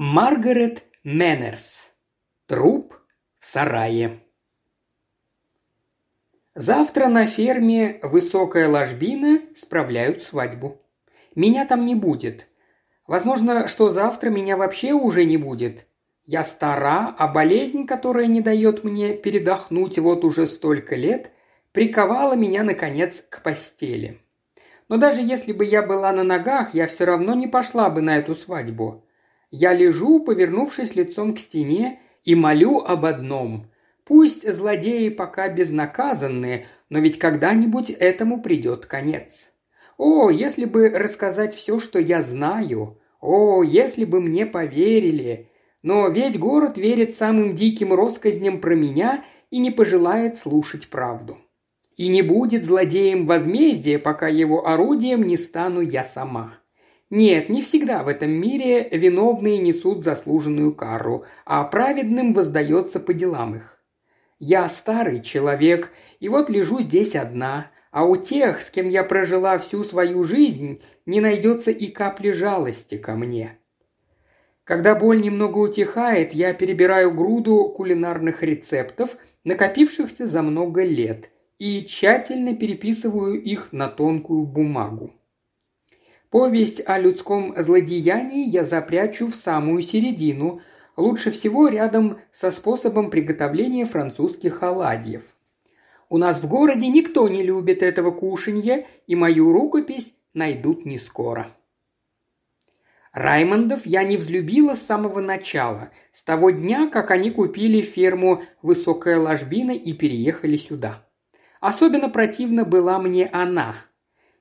[0.00, 1.90] Маргарет Меннерс.
[2.46, 2.94] Труп
[3.40, 4.20] в сарае.
[6.54, 10.80] Завтра на ферме «Высокая ложбина» справляют свадьбу.
[11.34, 12.46] Меня там не будет.
[13.08, 15.88] Возможно, что завтра меня вообще уже не будет.
[16.26, 21.32] Я стара, а болезнь, которая не дает мне передохнуть вот уже столько лет,
[21.72, 24.20] приковала меня, наконец, к постели.
[24.88, 28.16] Но даже если бы я была на ногах, я все равно не пошла бы на
[28.16, 29.02] эту свадьбу.
[29.50, 33.70] Я лежу, повернувшись лицом к стене, и молю об одном.
[34.04, 39.50] Пусть злодеи пока безнаказанные, но ведь когда-нибудь этому придет конец.
[39.96, 42.98] О, если бы рассказать все, что я знаю.
[43.20, 45.50] О, если бы мне поверили.
[45.82, 51.38] Но весь город верит самым диким россказням про меня и не пожелает слушать правду.
[51.96, 56.57] И не будет злодеем возмездия, пока его орудием не стану я сама.
[57.10, 63.56] Нет, не всегда в этом мире виновные несут заслуженную кару, а праведным воздается по делам
[63.56, 63.82] их.
[64.38, 69.56] Я старый человек, и вот лежу здесь одна, а у тех, с кем я прожила
[69.56, 73.58] всю свою жизнь, не найдется и капли жалости ко мне.
[74.64, 82.54] Когда боль немного утихает, я перебираю груду кулинарных рецептов, накопившихся за много лет, и тщательно
[82.54, 85.17] переписываю их на тонкую бумагу.
[86.30, 90.60] Повесть о людском злодеянии я запрячу в самую середину,
[90.96, 95.34] лучше всего рядом со способом приготовления французских оладьев.
[96.10, 101.48] У нас в городе никто не любит этого кушанья, и мою рукопись найдут не скоро.
[103.12, 109.18] Раймондов я не взлюбила с самого начала, с того дня, как они купили ферму «Высокая
[109.18, 111.06] ложбина» и переехали сюда.
[111.60, 113.76] Особенно противна была мне она–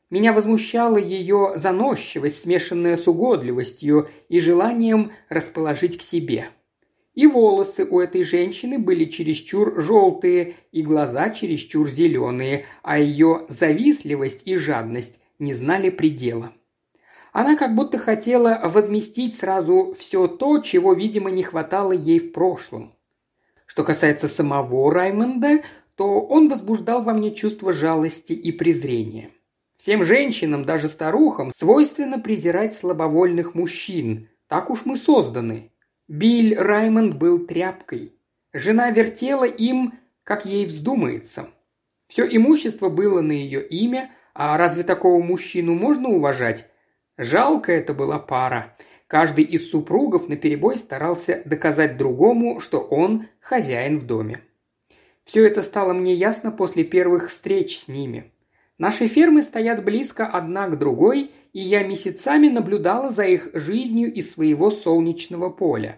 [0.10, 6.48] меня возмущала ее заносчивость, смешанная с угодливостью и желанием расположить к себе.
[7.14, 14.44] И волосы у этой женщины были чересчур желтые, и глаза чересчур зеленые, а ее завистливость
[14.46, 16.54] и жадность не знали предела.
[17.34, 22.94] Она как будто хотела возместить сразу все то, чего, видимо, не хватало ей в прошлом.
[23.66, 25.64] Что касается самого Раймонда,
[25.96, 29.32] то он возбуждал во мне чувство жалости и презрения.
[29.88, 34.28] Всем женщинам, даже старухам, свойственно презирать слабовольных мужчин.
[34.50, 35.72] Так уж мы созданы.
[36.10, 38.12] Биль Раймонд был тряпкой.
[38.52, 39.94] Жена вертела им,
[40.26, 41.48] как ей вздумается.
[42.10, 46.70] Все имущество было на ее имя, а разве такого мужчину можно уважать?
[47.18, 48.76] Жалко это была пара.
[49.08, 54.42] Каждый из супругов наперебой старался доказать другому, что он хозяин в доме.
[55.24, 58.34] Все это стало мне ясно после первых встреч с ними.
[58.78, 64.32] Наши фермы стоят близко одна к другой, и я месяцами наблюдала за их жизнью из
[64.32, 65.98] своего солнечного поля.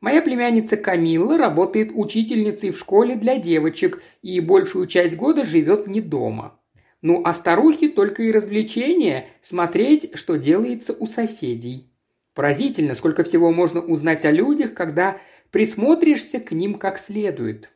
[0.00, 6.00] Моя племянница Камилла работает учительницей в школе для девочек и большую часть года живет не
[6.00, 6.60] дома.
[7.02, 11.90] Ну а старухи только и развлечения– смотреть, что делается у соседей.
[12.34, 15.18] Поразительно, сколько всего можно узнать о людях, когда
[15.50, 17.70] присмотришься к ним как следует.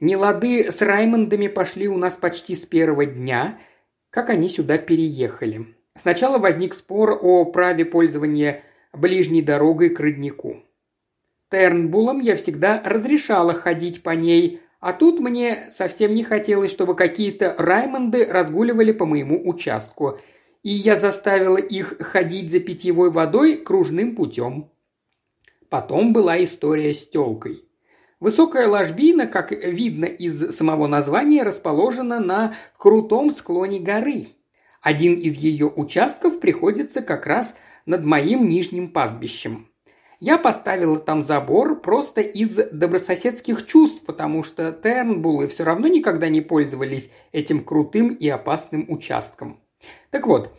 [0.00, 3.58] Нелады с Раймондами пошли у нас почти с первого дня,
[4.10, 5.66] как они сюда переехали.
[5.96, 8.62] Сначала возник спор о праве пользования
[8.92, 10.62] ближней дорогой к роднику.
[11.50, 17.54] Тернбулам я всегда разрешала ходить по ней, а тут мне совсем не хотелось, чтобы какие-то
[17.56, 20.18] Раймонды разгуливали по моему участку,
[20.62, 24.70] и я заставила их ходить за питьевой водой кружным путем.
[25.70, 27.65] Потом была история с телкой.
[28.18, 34.28] Высокая ложбина, как видно из самого названия, расположена на крутом склоне горы.
[34.80, 39.68] Один из ее участков приходится как раз над моим нижним пастбищем.
[40.18, 46.40] Я поставила там забор просто из добрососедских чувств, потому что Тернбулы все равно никогда не
[46.40, 49.60] пользовались этим крутым и опасным участком.
[50.10, 50.50] Так вот,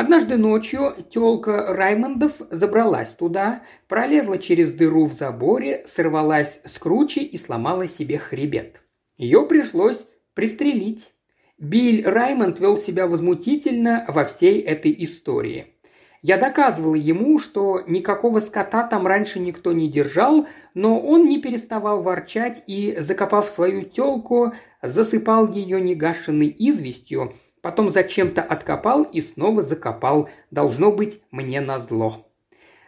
[0.00, 7.36] Однажды ночью тёлка Раймондов забралась туда, пролезла через дыру в заборе, сорвалась с кручи и
[7.36, 8.80] сломала себе хребет.
[9.16, 11.10] Ее пришлось пристрелить.
[11.58, 15.74] Биль Раймонд вел себя возмутительно во всей этой истории.
[16.22, 22.04] Я доказывала ему, что никакого скота там раньше никто не держал, но он не переставал
[22.04, 30.28] ворчать и, закопав свою телку, засыпал ее негашенной известью– Потом зачем-то откопал и снова закопал.
[30.50, 32.26] Должно быть, мне назло.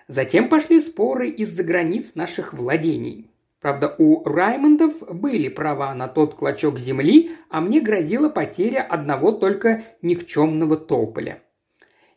[0.06, 3.30] Затем пошли споры из-за границ наших владений.
[3.60, 9.84] Правда, у Раймондов были права на тот клочок земли, а мне грозила потеря одного только
[10.00, 11.42] никчемного тополя.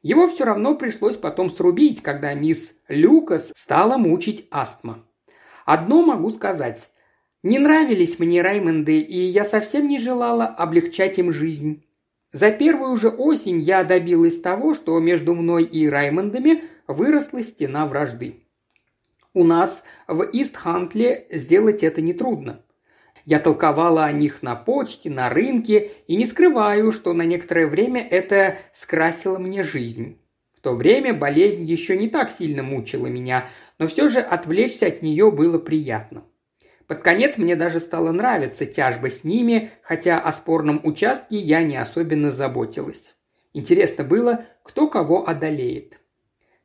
[0.01, 5.03] Его все равно пришлось потом срубить, когда мисс Люкас стала мучить астма.
[5.65, 6.91] Одно могу сказать.
[7.41, 11.83] Не нравились мне Раймонды, и я совсем не желала облегчать им жизнь.
[12.33, 18.43] За первую же осень я добилась того, что между мной и Раймондами выросла стена вражды.
[19.35, 22.63] У нас в Истхантле сделать это нетрудно.
[23.25, 28.05] Я толковала о них на почте, на рынке, и не скрываю, что на некоторое время
[28.05, 30.19] это скрасило мне жизнь.
[30.53, 33.47] В то время болезнь еще не так сильно мучила меня,
[33.77, 36.23] но все же отвлечься от нее было приятно.
[36.87, 41.77] Под конец мне даже стало нравиться тяжба с ними, хотя о спорном участке я не
[41.77, 43.15] особенно заботилась.
[43.53, 45.99] Интересно было, кто кого одолеет.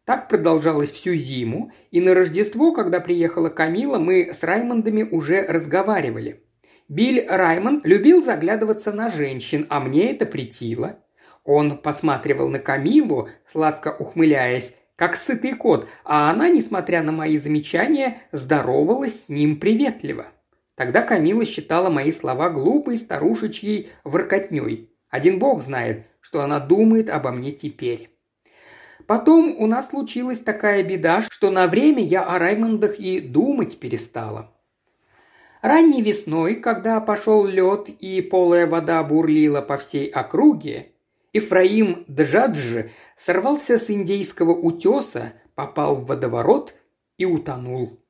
[0.04, 6.42] Так продолжалось всю зиму, и на Рождество, когда приехала Камила, мы с Раймондами уже разговаривали.
[6.88, 11.00] Биль Раймонд любил заглядываться на женщин, а мне это притило.
[11.44, 18.20] Он посматривал на Камилу, сладко ухмыляясь, как сытый кот, а она, несмотря на мои замечания,
[18.32, 20.26] здоровалась с ним приветливо.
[20.74, 24.90] Тогда Камила считала мои слова глупой старушечьей воркотней.
[25.08, 28.10] Один бог знает, что она думает обо мне теперь.
[29.06, 34.52] Потом у нас случилась такая беда, что на время я о Раймондах и думать перестала.
[35.62, 40.92] Ранней весной, когда пошел лед и полая вода бурлила по всей округе,
[41.32, 46.74] Ифраим Джадж сорвался с индейского утеса, попал в водоворот
[47.18, 48.00] и утонул.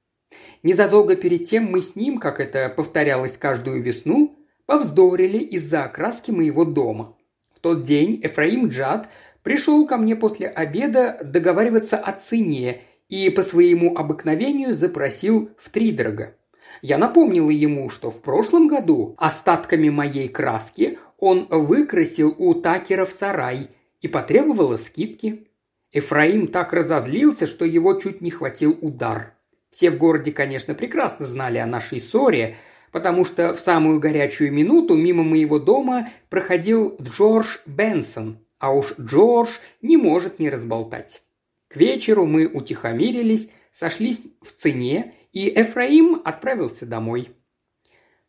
[0.62, 4.36] Незадолго перед тем мы с ним, как это повторялось каждую весну,
[4.66, 7.16] повздорили из-за окраски моего дома.
[7.54, 9.08] В тот день Ефраим Джад
[9.42, 15.90] пришел ко мне после обеда договариваться о цене и по своему обыкновению запросил в три
[15.90, 16.36] дорога.
[16.82, 23.10] Я напомнила ему, что в прошлом году остатками моей краски он выкрасил у Такера в
[23.10, 23.70] сарай
[24.00, 25.48] и потребовала скидки.
[25.92, 29.34] Эфраим так разозлился, что его чуть не хватил удар.
[29.70, 32.56] Все в городе, конечно, прекрасно знали о нашей ссоре,
[32.92, 39.50] потому что в самую горячую минуту мимо моего дома проходил Джордж Бенсон, а уж Джордж
[39.82, 41.22] не может не разболтать.
[41.68, 47.30] К вечеру мы утихомирились, сошлись в цене и Эфраим отправился домой.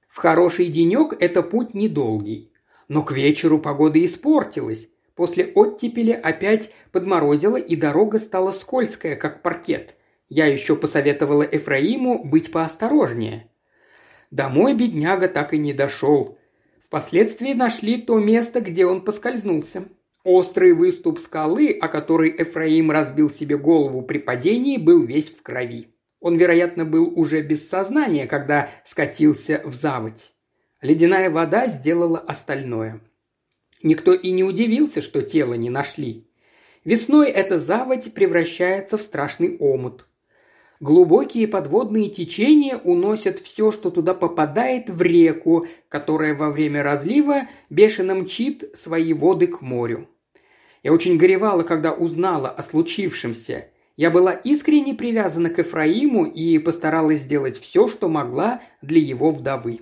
[0.07, 2.48] В хороший денек это путь недолгий.
[2.89, 4.89] Но к вечеру погода испортилась.
[5.15, 9.95] После оттепели опять подморозило, и дорога стала скользкая, как паркет.
[10.27, 13.49] Я еще посоветовала Эфраиму быть поосторожнее.
[14.31, 16.37] Домой бедняга так и не дошел.
[16.83, 19.85] Впоследствии нашли то место, где он поскользнулся.
[20.23, 25.87] Острый выступ скалы, о который Эфраим разбил себе голову при падении, был весь в крови.
[26.19, 30.33] Он, вероятно, был уже без сознания, когда скатился в заводь.
[30.81, 33.01] Ледяная вода сделала остальное.
[33.83, 36.27] Никто и не удивился, что тело не нашли.
[36.85, 40.05] Весной эта заводь превращается в страшный омут.
[40.79, 48.15] Глубокие подводные течения уносят все, что туда попадает, в реку, которая во время разлива бешено
[48.15, 50.07] мчит свои воды к морю.
[50.81, 53.67] Я очень горевала, когда узнала о случившемся–
[53.99, 59.81] я была искренне привязана к Эфраиму и постаралась сделать все, что могла для его вдовы.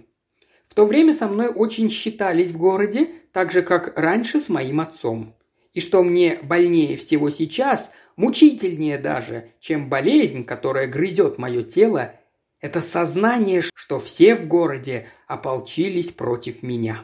[0.78, 5.36] То время со мной очень считались в городе, так же, как раньше с моим отцом.
[5.74, 12.14] И что мне больнее всего сейчас, мучительнее даже, чем болезнь, которая грызет мое тело,
[12.62, 16.98] это сознание, что все в городе ополчились против меня.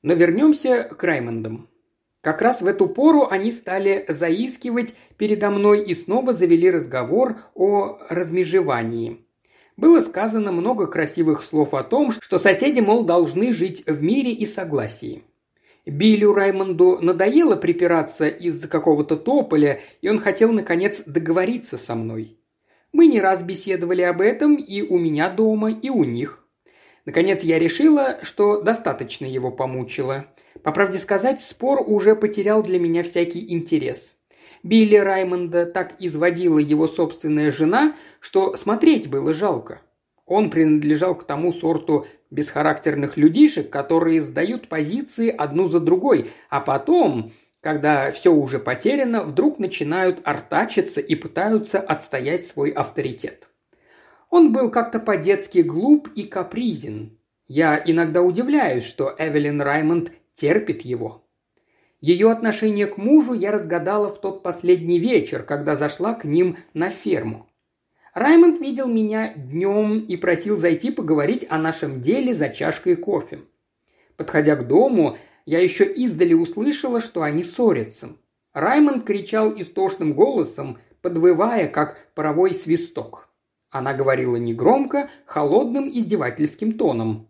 [0.00, 1.68] Но вернемся к Раймондам.
[2.22, 7.98] Как раз в эту пору они стали заискивать передо мной и снова завели разговор о
[8.08, 9.23] размежевании.
[9.76, 14.46] Было сказано много красивых слов о том, что соседи, мол, должны жить в мире и
[14.46, 15.24] согласии.
[15.84, 22.38] Биллю Раймонду надоело припираться из-за какого-то тополя, и он хотел, наконец, договориться со мной.
[22.92, 26.46] Мы не раз беседовали об этом и у меня дома, и у них.
[27.04, 30.26] Наконец я решила, что достаточно его помучила.
[30.62, 34.14] По правде сказать, спор уже потерял для меня всякий интерес.
[34.62, 39.82] Билли Раймонда так изводила его собственная жена, что смотреть было жалко.
[40.24, 47.32] Он принадлежал к тому сорту бесхарактерных людишек, которые сдают позиции одну за другой, а потом,
[47.60, 53.46] когда все уже потеряно, вдруг начинают артачиться и пытаются отстоять свой авторитет.
[54.30, 57.18] Он был как-то по-детски глуп и капризен.
[57.46, 61.28] Я иногда удивляюсь, что Эвелин Раймонд терпит его.
[62.00, 66.88] Ее отношение к мужу я разгадала в тот последний вечер, когда зашла к ним на
[66.88, 67.50] ферму.
[68.14, 73.40] Раймонд видел меня днем и просил зайти поговорить о нашем деле за чашкой кофе.
[74.16, 78.10] Подходя к дому, я еще издали услышала, что они ссорятся.
[78.52, 83.28] Раймонд кричал истошным голосом, подвывая, как паровой свисток.
[83.70, 87.28] Она говорила негромко, холодным издевательским тоном.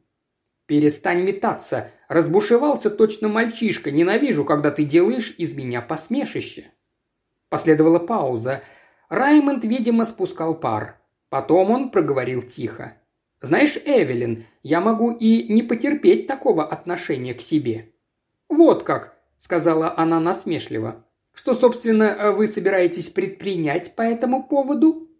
[0.66, 1.90] «Перестань метаться.
[2.08, 3.90] Разбушевался точно мальчишка.
[3.90, 6.66] Ненавижу, когда ты делаешь из меня посмешище».
[7.48, 8.62] Последовала пауза.
[9.14, 11.00] Раймонд, видимо, спускал пар.
[11.28, 12.94] Потом он проговорил тихо.
[13.40, 17.92] «Знаешь, Эвелин, я могу и не потерпеть такого отношения к себе».
[18.48, 21.04] «Вот как»,— сказала она насмешливо.
[21.32, 25.10] «Что, собственно, вы собираетесь предпринять по этому поводу?»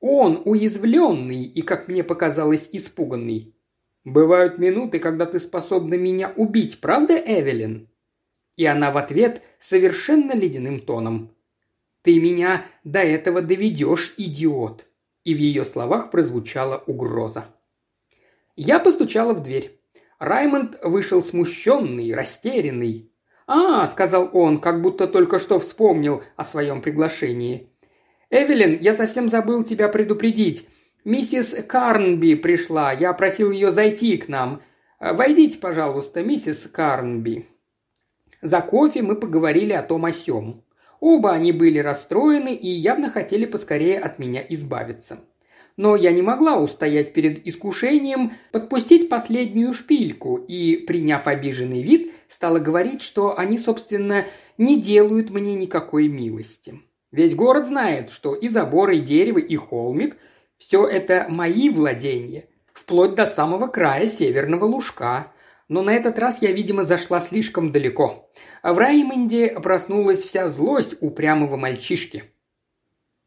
[0.00, 3.54] Он уязвленный и, как мне показалось, испуганный.
[4.04, 7.88] «Бывают минуты, когда ты способна меня убить, правда, Эвелин?»
[8.56, 11.34] И она в ответ совершенно ледяным тоном.
[12.02, 14.86] «Ты меня до этого доведешь, идиот!»
[15.24, 17.46] И в ее словах прозвучала угроза.
[18.56, 19.80] Я постучала в дверь.
[20.18, 23.10] Раймонд вышел смущенный, растерянный.
[23.46, 27.70] «А»,— сказал он, как будто только что вспомнил о своем приглашении.
[28.30, 30.68] «Эвелин, я совсем забыл тебя предупредить.
[31.04, 32.92] Миссис Карнби пришла.
[32.92, 34.62] Я просил ее зайти к нам.
[35.00, 37.48] Войдите, пожалуйста, миссис Карнби».
[38.40, 40.64] За кофе мы поговорили о том о сём.
[41.00, 45.18] Оба они были расстроены и явно хотели поскорее от меня избавиться.
[45.76, 52.58] Но я не могла устоять перед искушением подпустить последнюю шпильку и, приняв обиженный вид, стала
[52.58, 54.26] говорить, что они, собственно,
[54.58, 56.80] не делают мне никакой милости.
[57.12, 60.16] Весь город знает, что и забор, и дерево, и холмик–
[60.60, 65.32] все это мои владения, вплоть до самого края северного лужка.
[65.70, 68.28] Но на этот раз я, видимо, зашла слишком далеко.
[68.60, 72.24] А в Раймонде проснулась вся злость упрямого мальчишки.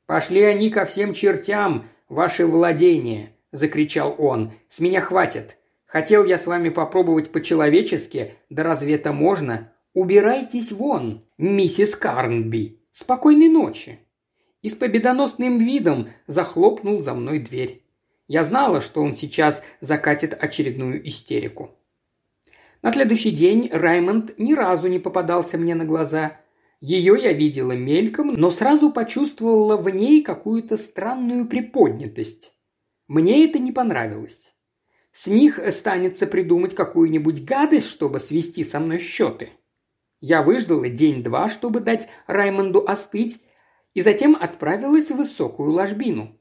[0.08, 4.52] «Пошли они ко всем чертям, ваши владения!»– закричал он.
[4.68, 5.56] «С меня хватит.
[5.86, 9.72] Хотел я с вами попробовать по-человечески, да разве это можно?
[9.94, 12.82] Убирайтесь вон, миссис Карнби.
[12.92, 14.00] Спокойной ночи!»
[14.62, 17.84] И с победоносным видом захлопнул за мной дверь.
[18.28, 21.78] Я знала, что он сейчас закатит очередную истерику.
[22.84, 26.42] На следующий день Раймонд ни разу не попадался мне на глаза.
[26.82, 32.54] Ее я видела мельком, но сразу почувствовала в ней какую-то странную приподнятость.
[33.08, 34.54] Мне это не понравилось.
[35.14, 39.52] С них станется придумать какую-нибудь гадость, чтобы свести со мной счеты.
[40.20, 43.42] Я выждала день-два, чтобы дать Раймонду остыть,
[43.94, 46.38] и затем отправилась в высокую ложбину.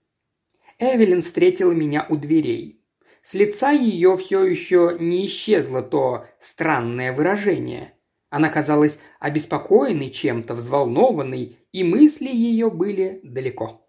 [0.81, 2.82] Эвелин встретила меня у дверей.
[3.23, 7.95] С лица ее все еще не исчезло то странное выражение.
[8.31, 13.87] Она казалась обеспокоенной чем-то, взволнованной, и мысли ее были далеко.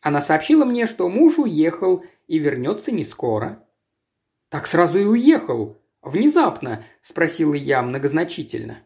[0.00, 3.66] Она сообщила мне, что муж уехал и вернется не скоро.
[4.48, 5.82] «Так сразу и уехал.
[6.00, 8.78] Внезапно?»– спросила я многозначительно.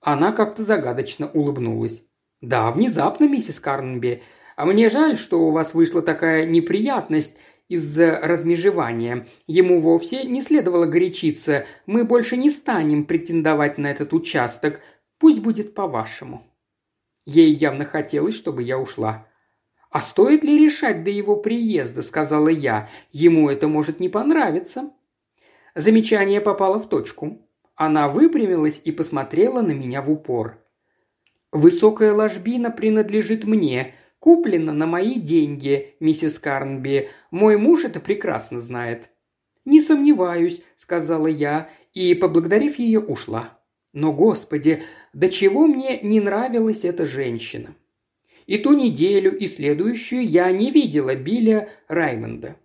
[0.00, 2.04] Она как-то загадочно улыбнулась.
[2.40, 4.22] «Да, внезапно, миссис Карнби.
[4.56, 7.36] А мне жаль, что у вас вышла такая неприятность,
[7.68, 9.26] из-за размежевания.
[9.46, 11.66] Ему вовсе не следовало горячиться.
[11.86, 14.80] Мы больше не станем претендовать на этот участок.
[15.18, 16.46] Пусть будет по-вашему».
[17.26, 19.26] Ей явно хотелось, чтобы я ушла.
[19.90, 22.88] «А стоит ли решать до его приезда?»– сказала я.
[23.12, 24.90] «Ему это может не понравиться».
[25.74, 27.48] Замечание попало в точку.
[27.74, 30.58] Она выпрямилась и посмотрела на меня в упор.
[31.50, 33.94] «Высокая ложбина принадлежит мне»,
[34.24, 37.10] Куплено на мои деньги, миссис Карнби.
[37.30, 39.10] Мой муж это прекрасно знает».
[39.66, 43.60] «Не сомневаюсь»,— сказала я, и, поблагодарив ее, ушла.
[43.92, 47.74] Но, господи, до чего мне не нравилась эта женщина.
[48.46, 52.56] И ту неделю, и следующую я не видела Билля Раймонда.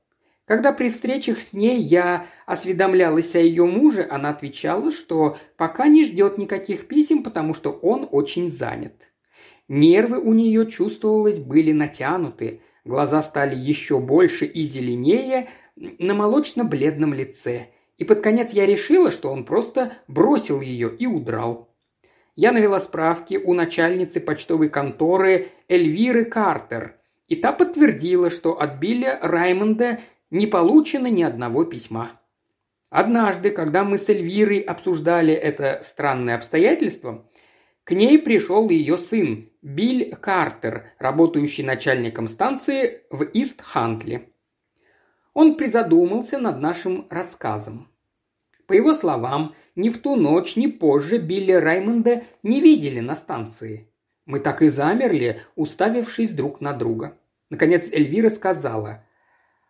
[0.45, 6.05] Когда при встречах с ней я осведомлялась о ее муже, она отвечала, что пока не
[6.05, 9.08] ждет никаких писем, потому что он очень занят.
[9.69, 17.67] Нервы у нее, чувствовалось, были натянуты, глаза стали еще больше и зеленее на молочно-бледном лице.
[17.99, 21.69] И под конец я решила, что он просто бросил ее и удрал.
[22.35, 26.95] Я навела справки у начальницы почтовой конторы Эльвиры Картер,
[27.27, 29.99] и та подтвердила, что от Билля Раймонда
[30.31, 32.13] не получено ни одного письма.
[32.89, 37.23] Однажды, когда мы с Эльвирой обсуждали это странное обстоятельство,
[37.83, 44.33] к ней пришел ее сын, Билл Картер, работающий начальником станции в Ист-Хантли.
[45.33, 47.89] Он призадумался над нашим рассказом.
[48.67, 53.91] По его словам, ни в ту ночь, ни позже Билли Раймонда не видели на станции.
[54.25, 57.17] Мы так и замерли, уставившись друг на друга.
[57.49, 59.03] Наконец Эльвира сказала,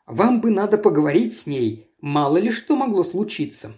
[0.06, 3.72] «Вам бы надо поговорить с ней, мало ли что могло случиться».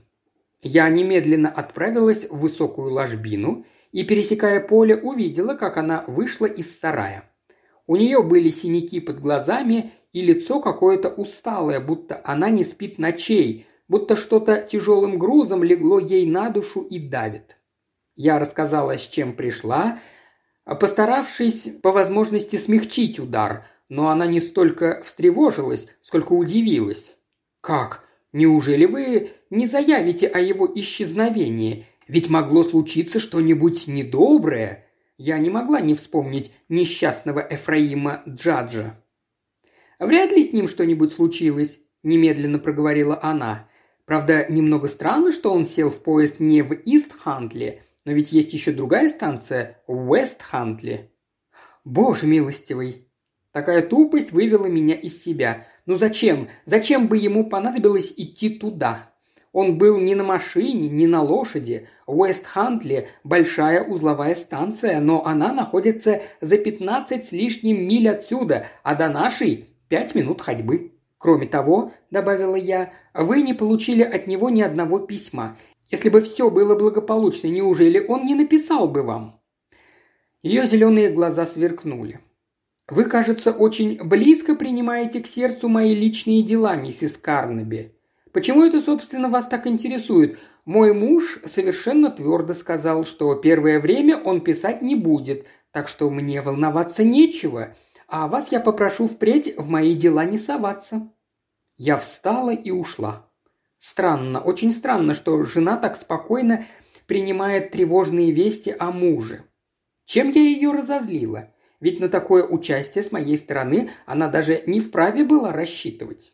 [0.61, 7.29] Я немедленно отправилась в высокую ложбину– и, пересекая поле, увидела, как она вышла из сарая.
[7.87, 13.67] У нее были синяки под глазами и лицо какое-то усталое, будто она не спит ночей,
[13.87, 17.57] будто что-то тяжелым грузом легло ей на душу и давит.
[18.15, 19.99] Я рассказала, с чем пришла,
[20.63, 27.17] постаравшись по возможности смягчить удар, но она не столько встревожилась, сколько удивилась.
[27.59, 28.05] «Как?
[28.31, 31.85] Неужели вы не заявите о его исчезновении?
[32.11, 34.85] Ведь могло случиться что-нибудь недоброе?»
[35.17, 39.01] Я не могла не вспомнить несчастного Эфраима Джаджа.
[39.97, 43.69] «Вряд ли с ним что-нибудь случилось»,– немедленно проговорила она.
[44.03, 48.73] «Правда, немного странно, что он сел в поезд не в Ист-Хантле, но ведь есть еще
[48.73, 51.11] другая станция– Уэст-Хантле».
[51.85, 53.07] «Боже милостивый!»
[53.53, 55.65] Такая тупость вывела меня из себя.
[55.85, 56.49] Ну зачем?
[56.65, 59.10] Зачем бы ему понадобилось идти туда?
[59.53, 61.87] Он был не на машине, не на лошади.
[62.07, 69.09] Уэст-Хантли– большая узловая станция, но она находится за 15 с лишним миль отсюда, а до
[69.09, 70.93] нашей– 5 минут ходьбы.
[71.17, 75.57] Кроме того, добавила я, вы не получили от него ни одного письма.
[75.89, 79.41] Если бы все было благополучно, неужели он не написал бы вам?»
[80.41, 82.21] Ее зеленые глаза сверкнули.
[82.87, 87.93] «Вы, кажется, очень близко принимаете к сердцу мои личные дела, миссис Карнаби.
[88.33, 90.39] Почему это, собственно, вас так интересует?
[90.65, 96.41] Мой муж совершенно твердо сказал, что первое время он писать не будет, так что мне
[96.41, 97.75] волноваться нечего,
[98.07, 101.11] а вас я попрошу впредь в мои дела не соваться».
[101.77, 103.27] Я встала и ушла.
[103.79, 106.65] Странно, очень странно, что жена так спокойно
[107.07, 109.45] принимает тревожные вести о муже.
[110.05, 111.51] Чем я ее разозлила?
[111.79, 116.33] Ведь на такое участие с моей стороны она даже не вправе была рассчитывать.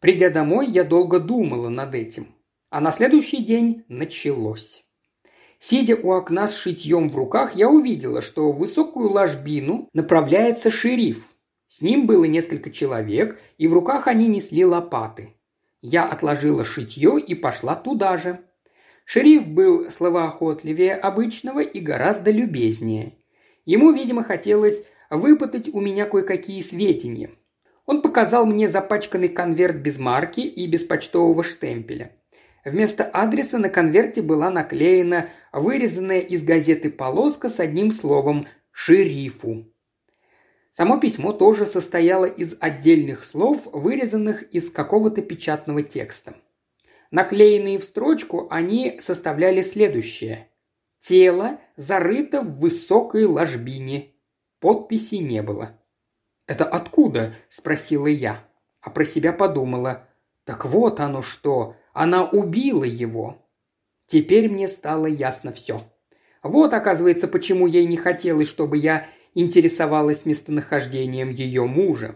[0.00, 2.34] Придя домой, я долго думала над этим.
[2.70, 4.84] А на следующий день началось.
[5.58, 11.30] Сидя у окна с шитьем в руках, я увидела, что в высокую ложбину направляется шериф.
[11.68, 15.34] С ним было несколько человек, и в руках они несли лопаты.
[15.80, 18.40] Я отложила шитье и пошла туда же.
[19.04, 23.18] Шериф был словоохотливее обычного и гораздо любезнее.
[23.64, 27.30] Ему, видимо, хотелось выпытать у меня кое-какие сведения–
[27.86, 32.12] он показал мне запачканный конверт без марки и без почтового штемпеля.
[32.64, 39.72] Вместо адреса на конверте была наклеена вырезанная из газеты полоска с одним словом «шерифу».
[40.72, 46.34] Само письмо тоже состояло из отдельных слов, вырезанных из какого-то печатного текста.
[47.10, 50.50] Наклеенные в строчку, они составляли следующее.
[50.98, 54.12] «Тело зарыто в высокой ложбине».
[54.60, 55.80] Подписи не было.
[56.46, 58.44] «Это откуда?»– спросила я.
[58.80, 60.08] А про себя подумала.
[60.44, 61.76] «Так вот оно что!
[61.92, 63.42] Она убила его!»
[64.06, 65.82] Теперь мне стало ясно все.
[66.42, 72.14] Вот, оказывается, почему ей не хотелось, чтобы я интересовалась местонахождением ее мужа.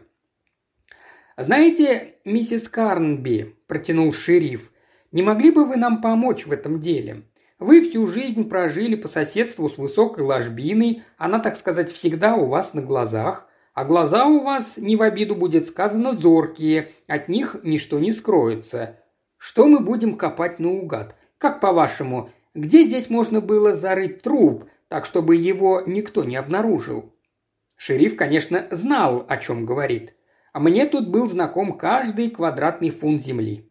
[1.37, 4.73] «Знаете, миссис Карнби»,– протянул шериф,–
[5.13, 7.25] «не могли бы вы нам помочь в этом деле?
[7.59, 12.73] Вы всю жизнь прожили по соседству с высокой ложбиной, она, так сказать, всегда у вас
[12.73, 13.50] на глазах.
[13.73, 18.97] А глаза у вас, не в обиду будет сказано, зоркие, от них ничто не скроется.
[19.37, 21.15] Что мы будем копать наугад?
[21.39, 27.15] Как по-вашему, где здесь можно было зарыть труп, так чтобы его никто не обнаружил?
[27.77, 30.15] Шериф, конечно, знал, о чем говорит.
[30.53, 33.71] А мне тут был знаком каждый квадратный фунт земли.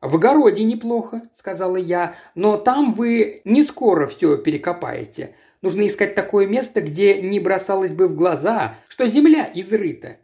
[0.00, 5.36] «В огороде неплохо»,— сказала я,— «но там вы не скоро все перекопаете.
[5.62, 10.18] Нужно искать такое место, где не бросалось бы в глаза, что земля изрыта.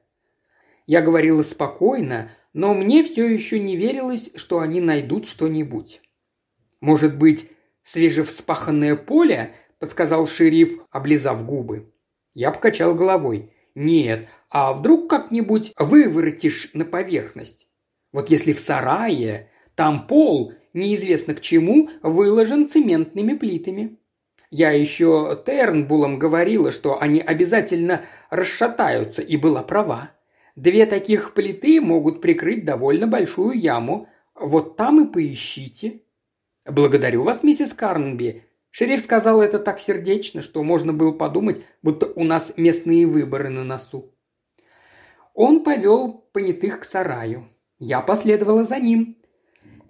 [0.87, 6.03] Я говорила спокойно, но мне все еще не верилось, что они найдут что-нибудь.
[6.81, 7.51] «Может быть,
[7.85, 11.93] свежевспаханное поле?»– подсказал шериф, облизав губы.
[12.35, 13.53] Я покачал головой.
[13.75, 17.69] «Нет, а вдруг как-нибудь выворотишь на поверхность?
[18.13, 23.99] Вот если в сарае, там пол, неизвестно к чему, выложен цементными плитами.
[24.51, 30.13] Я еще Тернбулам говорила, что они обязательно расшатаются, и была права.
[30.57, 34.09] Две таких плиты могут прикрыть довольно большую яму.
[34.35, 36.03] Вот там и поищите.
[36.65, 38.45] Благодарю вас, миссис Карнби.
[38.71, 43.65] Шериф сказал это так сердечно, что можно было подумать, будто у нас местные выборы на
[43.65, 44.15] носу.
[45.35, 47.49] Он повел понятых к сараю.
[47.79, 49.17] Я последовала за ним.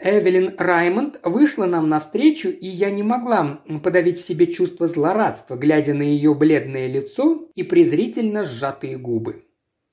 [0.01, 5.93] Эвелин Раймонд вышла нам навстречу, и я не могла подавить в себе чувство злорадства, глядя
[5.93, 9.45] на ее бледное лицо и презрительно сжатые губы.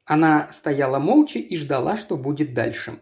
[0.06, 3.00] Она стояла молча и ждала, что будет дальше.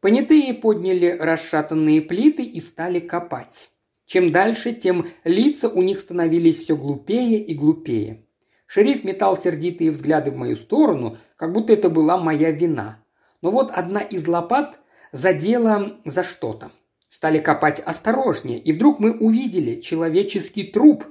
[0.00, 3.70] Понятые подняли расшатанные плиты и стали копать.
[4.06, 8.26] Чем дальше, тем лица у них становились все глупее и глупее.
[8.66, 13.02] Шериф метал сердитые взгляды в мою сторону, как будто это была моя вина.
[13.42, 14.78] Но вот одна из лопат
[15.12, 16.72] задела за что-то.
[17.08, 21.04] Стали копать осторожнее, и вдруг мы увидели человеческий труп.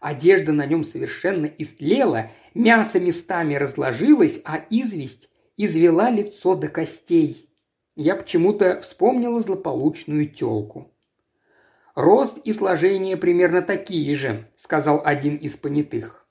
[0.00, 7.50] Одежда на нем совершенно истлела, мясо местами разложилось, а известь извела лицо до костей.
[7.96, 10.92] Я почему-то вспомнила злополучную телку.
[11.94, 16.26] «Рост и сложение примерно такие же»,– сказал один из понятых.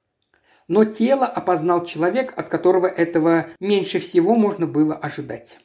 [0.68, 5.58] Но тело опознал человек, от которого этого меньше всего можно было ожидать.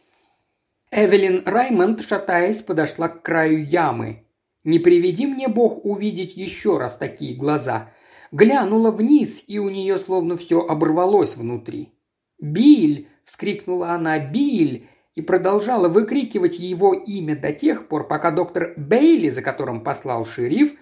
[0.93, 4.27] Эвелин Раймонд, шатаясь, подошла к краю ямы.
[4.65, 7.93] «Не приведи мне Бог увидеть еще раз такие глаза».
[8.33, 11.93] Глянула вниз, и у нее словно все оборвалось внутри.
[12.41, 14.19] «Биль!»– вскрикнула она.
[14.19, 20.25] «Биль!» и продолжала выкрикивать его имя до тех пор, пока доктор Бейли, за которым послал
[20.25, 20.75] шериф,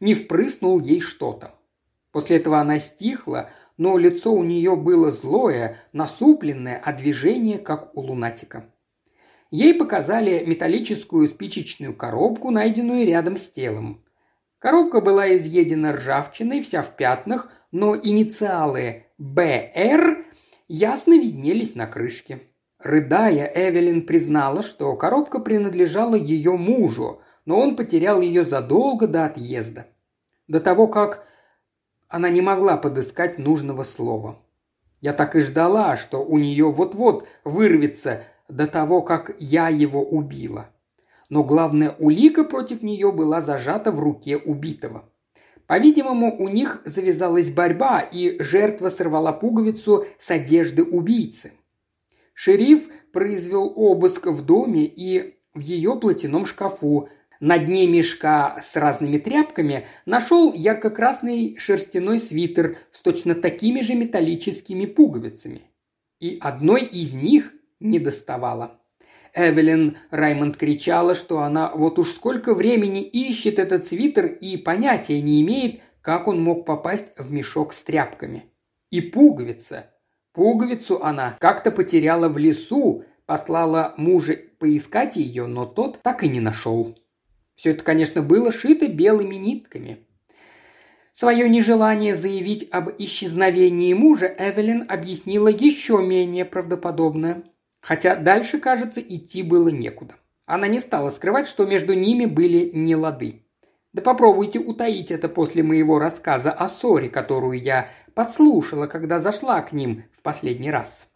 [0.00, 1.54] не впрыснул ей что-то.
[2.12, 8.00] После этого она стихла, но лицо у нее было злое, насупленное, а движение как у
[8.00, 8.64] лунатика.
[9.50, 14.04] Ей показали металлическую спичечную коробку, найденную рядом с телом.
[14.60, 20.26] Коробка была изъедена ржавчиной, вся в пятнах, но инициалы «БР»
[20.68, 22.42] ясно виднелись на крышке.
[22.78, 29.86] Рыдая, Эвелин признала, что коробка принадлежала ее мужу, но он потерял ее задолго до отъезда.
[30.46, 31.26] До того, как
[32.08, 34.38] она не могла подыскать нужного слова.
[35.00, 40.70] Я так и ждала, что у нее вот-вот вырвется до того, как я его убила.
[41.28, 45.08] Но главная улика против нее была зажата в руке убитого.
[45.66, 51.52] По-видимому, у них завязалась борьба, и жертва сорвала пуговицу с одежды убийцы.
[52.34, 57.08] Шериф произвел обыск в доме и в ее платяном шкафу.
[57.38, 64.86] На дне мешка с разными тряпками нашел ярко-красный шерстяной свитер с точно такими же металлическими
[64.86, 65.62] пуговицами.
[66.18, 68.78] И одной из них не доставала.
[69.34, 75.40] Эвелин Раймонд кричала, что она вот уж сколько времени ищет этот свитер и понятия не
[75.42, 78.44] имеет, как он мог попасть в мешок с тряпками.
[78.90, 79.90] И пуговица
[80.32, 86.40] Пуговицу она как-то потеряла в лесу, послала мужа поискать ее, но тот так и не
[86.40, 86.96] нашел.
[87.56, 90.06] Все это, конечно, было шито белыми нитками.
[91.12, 97.42] Свое нежелание заявить об исчезновении мужа Эвелин объяснила еще менее правдоподобно.
[97.80, 100.14] Хотя дальше, кажется, идти было некуда.
[100.46, 103.44] Она не стала скрывать, что между ними были нелады.
[103.92, 109.72] Да попробуйте утаить это после моего рассказа о ссоре, которую я подслушала, когда зашла к
[109.72, 111.08] ним в последний раз.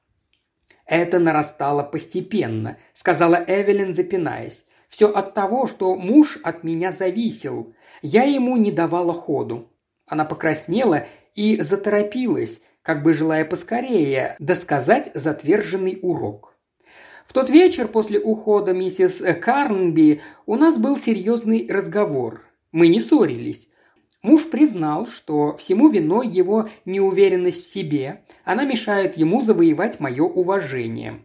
[0.86, 4.64] Это нарастало постепенно, сказала Эвелин, запинаясь.
[4.88, 7.74] Все от того, что муж от меня зависел.
[8.02, 9.70] Я ему не давала ходу.
[10.06, 16.53] Она покраснела и заторопилась, как бы желая поскорее досказать затверженный урок.
[17.24, 22.42] В тот вечер после ухода миссис Карнби у нас был серьезный разговор.
[22.70, 23.68] Мы не ссорились.
[24.22, 31.20] Муж признал, что всему виной его неуверенность в себе, она мешает ему завоевать мое уважение.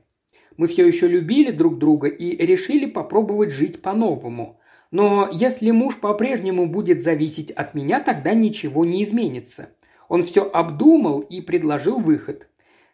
[0.57, 4.59] Мы все еще любили друг друга и решили попробовать жить по-новому.
[4.91, 9.69] Но если муж по-прежнему будет зависеть от меня, тогда ничего не изменится.
[10.09, 12.48] Он все обдумал и предложил выход.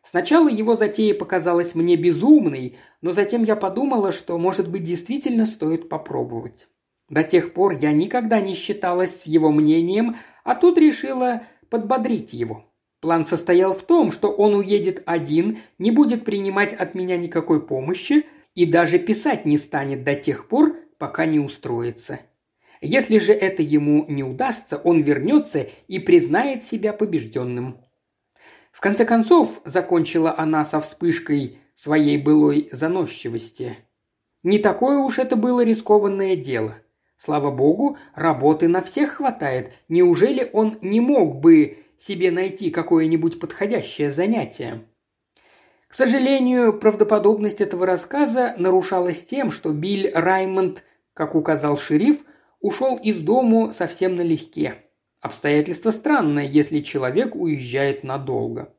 [0.05, 5.89] Сначала его затея показалась мне безумной, но затем я подумала, что, может быть, действительно стоит
[5.89, 6.67] попробовать.
[7.09, 11.41] До тех пор я никогда не считалась с его мнением, а тут решила
[11.71, 12.71] подбодрить его.
[13.01, 18.27] План состоял в том, что он уедет один, не будет принимать от меня никакой помощи
[18.53, 22.19] и даже писать не станет до тех пор, пока не устроится.
[22.79, 27.79] Если же это ему не удастся, он вернется и признает себя побежденным.
[28.75, 33.77] В конце концов, закончила она со вспышкой своей былой заносчивости.
[34.43, 36.75] Не такое уж это было рискованное дело.
[37.15, 39.71] Слава богу, работы на всех хватает.
[39.87, 44.81] Неужели он не мог бы себе найти какое-нибудь подходящее занятие?
[45.87, 50.83] К сожалению, правдоподобность этого рассказа нарушалась тем, что Билл Раймонд,
[51.13, 52.25] как указал шериф,
[52.59, 54.84] ушел из дому совсем налегке.
[55.25, 58.71] Обстоятельство странное, если человек уезжает надолго.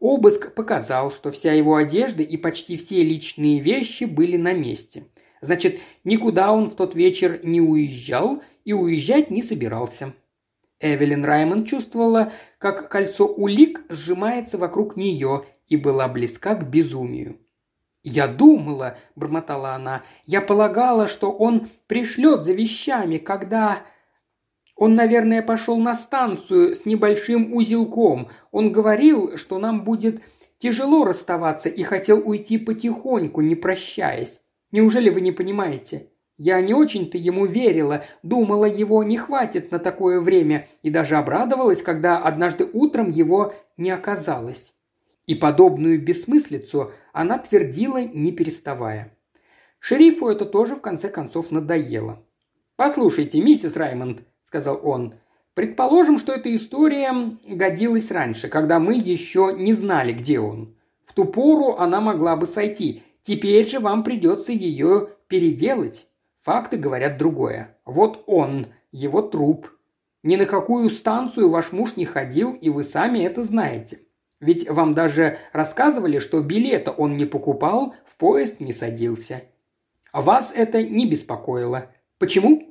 [0.00, 5.04] Обыск показал, что вся его одежда и почти все личные вещи были на месте.
[5.42, 10.14] Значит, никуда он в тот вечер не уезжал и уезжать не собирался.
[10.80, 17.36] Эвелин Раймонд чувствовала, как кольцо улик сжимается вокруг нее и была близка к безумию.
[18.02, 23.82] «Я думала»,– бормотала она,– «я полагала, что он пришлет за вещами, когда...»
[24.76, 28.28] Он, наверное, пошел на станцию с небольшим узелком.
[28.50, 30.20] Он говорил, что нам будет
[30.58, 34.40] тяжело расставаться и хотел уйти потихоньку, не прощаясь.
[34.72, 36.08] Неужели вы не понимаете?
[36.36, 41.80] Я не очень-то ему верила, думала, его не хватит на такое время, и даже обрадовалась,
[41.80, 44.74] когда однажды утром его не оказалось.
[45.26, 49.16] И подобную бессмыслицу она твердила, не переставая.
[49.78, 52.18] Шерифу это тоже в конце концов надоело.
[52.76, 54.22] «Послушайте, миссис Раймонд»,–
[54.54, 55.14] сказал он,–
[55.54, 57.12] «предположим, что эта история
[57.44, 60.76] годилась раньше, когда мы еще не знали, где он.
[61.04, 66.06] В ту пору она могла бы сойти, теперь же вам придется ее переделать.
[66.40, 67.76] Факты говорят другое.
[67.84, 69.70] Вот он, его труп.
[70.22, 73.98] Ни на какую станцию ваш муж не ходил, и вы сами это знаете.
[74.38, 79.42] Ведь вам даже рассказывали, что билета он не покупал, в поезд не садился.
[80.12, 81.90] Вас это не беспокоило.
[82.18, 82.63] Почему?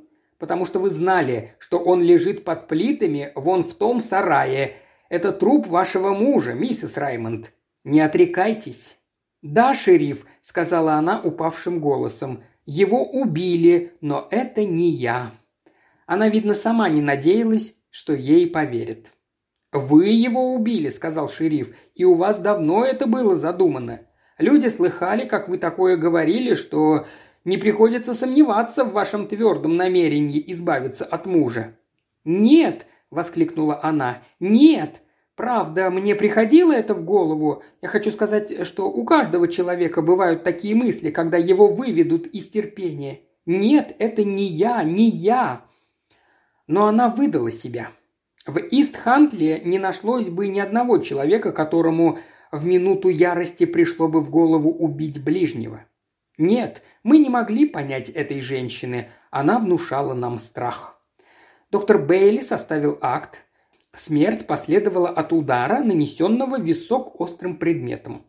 [0.44, 4.76] Потому что вы знали, что он лежит под плитами вон в том сарае.
[5.08, 7.54] Это труп вашего мужа, миссис Раймонд.
[7.86, 8.98] Не отрекайтесь.
[9.42, 12.44] «Да, шериф»,— сказала она упавшим голосом.
[12.66, 15.32] Его убили, но это не я.
[16.08, 19.14] Она, видно, сама не надеялась, что ей поверят.
[19.72, 24.02] «Вы его убили»,— сказал шериф,— «и у вас давно это было задумано.
[24.40, 27.06] Люди слыхали, как вы такое говорили, что
[27.46, 31.76] не приходится сомневаться в вашем твердом намерении избавиться от мужа».
[32.26, 35.04] «Нет»,— воскликнула она,— «нет,
[35.36, 37.64] Правда, мне приходило это в голову.
[37.82, 43.22] Я хочу сказать, что у каждого человека бывают такие мысли, когда его выведут из терпения.
[43.48, 45.66] Нет, это не я, не я.
[46.68, 47.90] Но она выдала себя.
[48.46, 52.20] В Ист-Хантле не нашлось бы ни одного человека, которому
[52.52, 55.86] в минуту ярости пришло бы в голову убить ближнего.
[56.38, 59.10] Нет, мы не могли понять этой женщины.
[59.30, 61.02] Она внушала нам страх.
[61.70, 63.46] Доктор Бейли составил акт,
[63.96, 68.26] Смерть последовала от удара, нанесенного в висок острым предметом.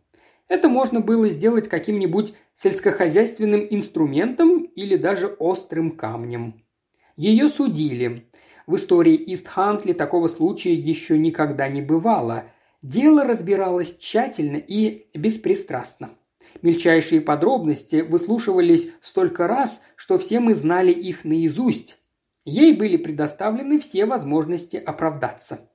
[0.46, 6.62] Это можно было сделать каким-нибудь сельскохозяйственным инструментом или даже острым камнем.
[7.16, 8.28] Ее судили.
[8.66, 12.44] В истории Ист-Хантли такого случая еще никогда не бывало.
[12.82, 16.10] Дело разбиралось тщательно и беспристрастно.
[16.62, 21.98] Мельчайшие подробности выслушивались столько раз, что все мы знали их наизусть,
[22.44, 25.70] Ей были предоставлены все возможности оправдаться.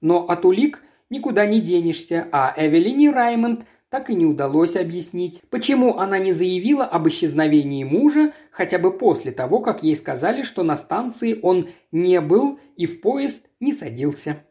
[0.00, 5.98] Но от улик никуда не денешься, а Эвелине Раймонд так и не удалось объяснить, почему
[5.98, 10.76] она не заявила об исчезновении мужа хотя бы после того, как ей сказали, что на
[10.76, 14.44] станции он не был и в поезд не садился.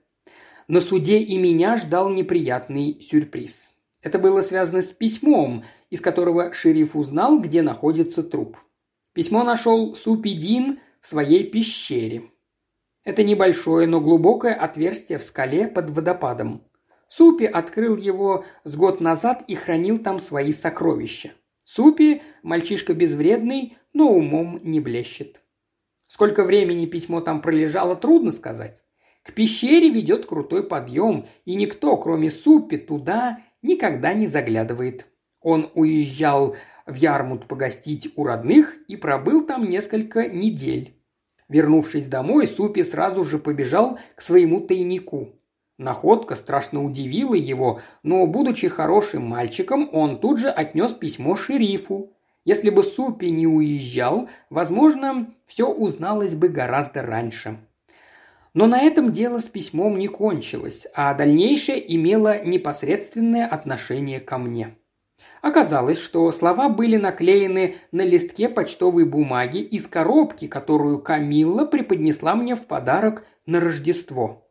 [0.68, 3.73] На суде и меня ждал неприятный сюрприз.
[4.04, 8.58] Это было связано с письмом, из которого шериф узнал, где находится труп.
[9.14, 12.24] Письмо нашел Супидин в своей пещере.
[13.06, 16.64] Это небольшое, но глубокое отверстие в скале под водопадом.
[17.08, 21.32] Супи открыл его с год назад и хранил там свои сокровища.
[21.64, 25.42] Супи– мальчишка безвредный, но умом не блещет.
[26.08, 28.84] Сколько времени письмо там пролежало, трудно сказать.
[29.24, 35.08] К пещере ведет крутой подъем, и никто, кроме Супи, туда никогда не заглядывает.
[35.42, 40.96] Он уезжал в Ярмут погостить у родных и пробыл там несколько недель.
[41.50, 45.34] Вернувшись домой, Супи сразу же побежал к своему тайнику.
[45.78, 52.14] Находка страшно удивила его, но, будучи хорошим мальчиком, он тут же отнес письмо шерифу.
[52.46, 57.58] Если бы Супи не уезжал, возможно, все узналось бы гораздо раньше.
[58.54, 64.76] Но на этом дело с письмом не кончилось, а дальнейшее имело непосредственное отношение ко мне.
[65.42, 72.56] Оказалось, что слова были наклеены на листке почтовой бумаги из коробки, которую Камилла преподнесла мне
[72.56, 74.48] в подарок на Рождество.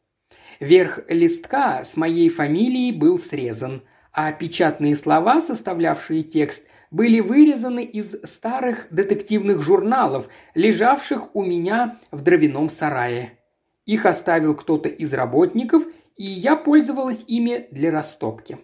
[0.61, 8.15] Верх листка с моей фамилией был срезан, а печатные слова, составлявшие текст, были вырезаны из
[8.25, 13.39] старых детективных журналов, лежавших у меня в дровяном сарае.
[13.87, 15.85] Их оставил кто-то из работников,
[16.17, 18.59] и я пользовалась ими для растопки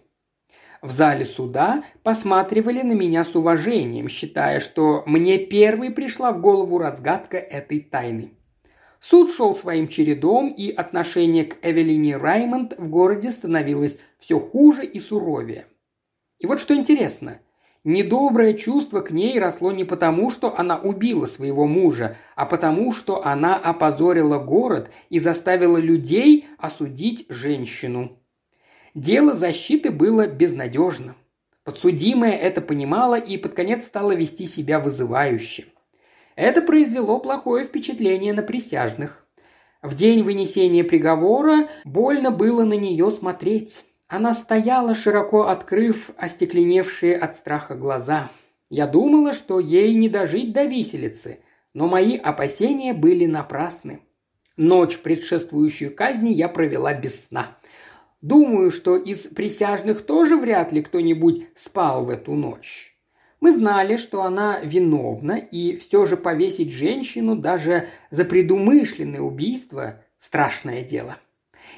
[0.83, 6.79] в зале суда посматривали на меня с уважением, считая, что мне первой пришла в голову
[6.79, 8.33] разгадка этой тайны.
[9.01, 14.99] Суд шел своим чередом, и отношение к Эвелине Раймонд в городе становилось все хуже и
[14.99, 15.67] суровее.
[16.39, 17.41] И вот что интересно.
[17.85, 23.25] Недоброе чувство к ней росло не потому, что она убила своего мужа, а потому, что
[23.25, 28.19] она опозорила город и заставила людей осудить женщину.
[28.95, 31.15] Дело защиты было безнадежно.
[31.63, 35.67] Подсудимая это понимала и под конец стала вести себя вызывающе.
[36.35, 39.27] Это произвело плохое впечатление на присяжных.
[39.83, 43.85] В день вынесения приговора больно было на нее смотреть.
[44.09, 48.31] Она стояла, широко открыв остекленевшие от страха глаза.
[48.71, 51.41] Я думала, что ей не дожить до виселицы,
[51.75, 54.01] но мои опасения были напрасны.
[54.57, 57.59] Ночь, предшествующую казни, я провела без сна.
[58.23, 62.97] Думаю, что из присяжных тоже вряд ли кто-нибудь спал в эту ночь.
[63.41, 70.83] Мы знали, что она виновна, и все же повесить женщину даже за предумышленное убийство– страшное
[70.83, 71.19] дело.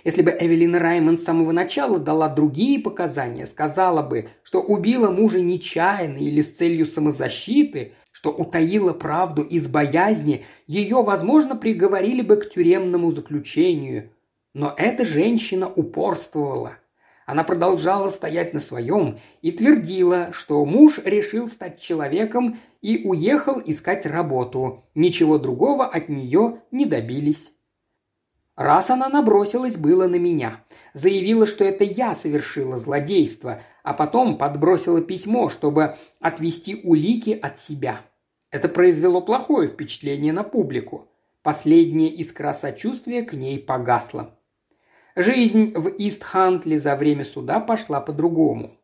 [0.04, 5.40] Если бы Эвелина Раймонд с самого начала дала другие показания, сказала бы, что убила мужа
[5.40, 12.50] нечаянно или с целью самозащиты, что утаила правду из боязни, ее, возможно, приговорили бы к
[12.50, 14.10] тюремному заключению.
[14.54, 16.76] Но эта женщина упорствовала.
[17.26, 24.04] Она продолжала стоять на своем и твердила, что муж решил стать человеком и уехал искать
[24.04, 24.82] работу.
[24.96, 27.52] Ничего другого от нее не добились.
[28.56, 30.64] Раз она набросилась было на меня.
[30.92, 38.00] Заявила, что это я совершила злодейство, а потом подбросила письмо, чтобы отвести улики от себя.
[38.50, 41.08] Это произвело плохое впечатление на публику.
[41.42, 44.36] Последняя искра сочувствия к ней погасла.
[45.16, 48.76] Жизнь в Ист-Хантли за время суда пошла по-другому.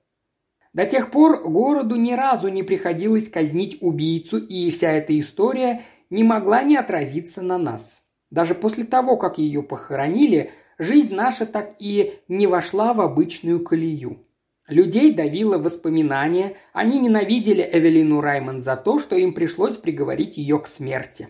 [0.72, 6.22] До тех пор городу ни разу не приходилось казнить убийцу, и вся эта история не
[6.22, 8.02] могла не отразиться на нас.
[8.36, 14.26] Даже после того, как ее похоронили, жизнь наша так и не вошла в обычную колею.
[14.68, 20.66] Людей давило воспоминание, они ненавидели Эвелину Раймонд за то, что им пришлось приговорить ее к
[20.66, 21.28] смерти.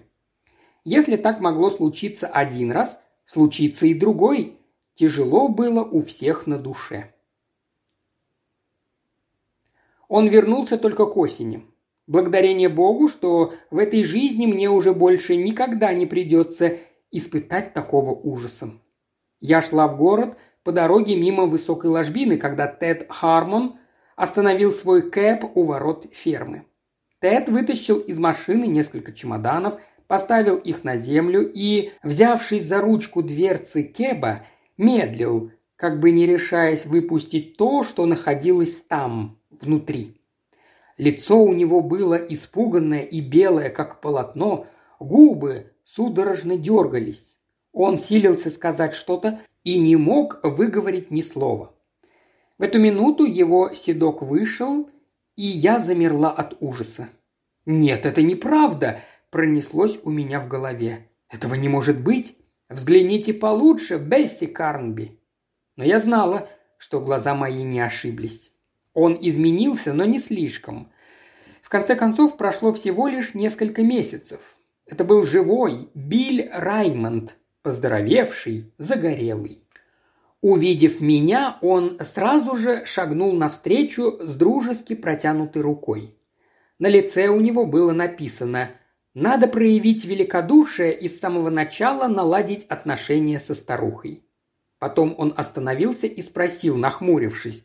[0.83, 4.59] Если так могло случиться один раз, случится и другой,
[4.97, 7.15] Тяжело было у всех на душе.
[10.09, 11.63] Он вернулся только к осени.
[12.07, 16.79] Благодарение Богу, что в этой жизни мне уже больше никогда не придется
[17.17, 18.71] испытать такого ужаса.
[19.41, 23.79] Я шла в город по дороге мимо высокой ложбины, когда Тед Хармон
[24.17, 26.65] остановил свой кэп у ворот фермы.
[27.21, 33.85] Тед вытащил из машины несколько чемоданов, поставил их на землю и, взявшись за ручку дверцы
[33.85, 40.21] кэба, медлил, как бы не решаясь выпустить то, что находилось там, внутри.
[40.99, 44.67] Лицо у него было испуганное и белое, как полотно,
[44.99, 47.39] губы судорожно дергались.
[47.73, 51.75] Он силился сказать что-то и не мог выговорить ни слова.
[52.59, 54.91] В эту минуту его седок вышел,
[55.37, 57.09] и я замерла от ужаса.
[57.65, 61.09] «Нет, это неправда!»– пронеслось у меня в голове.
[61.31, 62.37] «Этого не может быть!»
[62.69, 65.21] Взгляните получше, Бесси Карнби».
[65.77, 68.51] Но я знала, что глаза мои не ошиблись.
[68.93, 70.91] Он изменился, но не слишком.
[71.63, 74.56] В конце концов, прошло всего лишь несколько месяцев.
[74.87, 79.63] Это был живой Билл Раймонд, поздоровевший, загорелый.
[80.41, 86.17] Увидев меня, он сразу же шагнул навстречу с дружески протянутой рукой.
[86.79, 88.71] На лице у него было написано
[89.17, 94.29] надо проявить великодушие и с самого начала наладить отношения со старухой.
[94.79, 97.65] Потом он остановился и спросил, нахмурившись.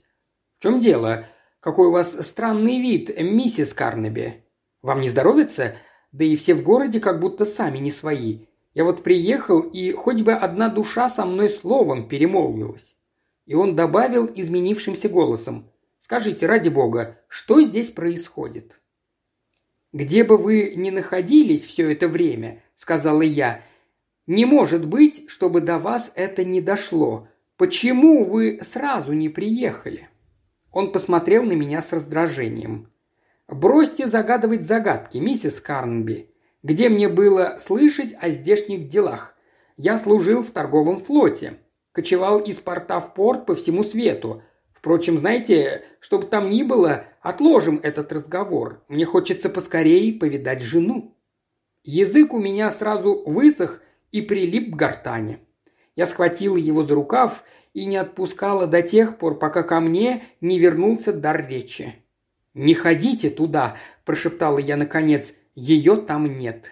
[0.58, 1.26] «В чем дело?
[1.60, 4.46] Какой у вас странный вид, миссис Карнеби?
[4.82, 5.76] Вам не здоровится?
[6.12, 8.46] Да и все в городе как будто сами не свои.
[8.74, 12.96] Я вот приехал, и хоть бы одна душа со мной словом перемолвилась».
[13.46, 15.70] И он добавил изменившимся голосом.
[16.00, 18.80] «Скажите, ради бога, что здесь происходит?»
[19.94, 23.62] «Где бы вы ни находились все это время»,— сказала я,—
[24.28, 27.28] «не может быть, чтобы до вас это не дошло.
[27.58, 30.08] Почему вы сразу не приехали?»
[30.72, 32.91] Он посмотрел на меня с раздражением.
[33.52, 36.34] «Бросьте загадывать загадки, миссис Карнби.
[36.64, 39.36] Где мне было слышать о здешних делах?
[39.78, 41.60] Я служил в торговом флоте,
[41.92, 44.42] кочевал из порта в порт по всему свету,
[44.82, 48.84] Впрочем, знаете, чтобы там ни было, отложим этот разговор.
[48.90, 51.16] Мне хочется поскорее повидать жену.
[51.84, 55.38] Язык у меня сразу высох и прилип к гортани.
[55.96, 57.44] Я схватила его за рукав
[57.76, 62.04] и не отпускала до тех пор, пока ко мне не вернулся дар речи.
[62.54, 66.72] «Не ходите туда»,– прошептала я наконец,– «ее там нет».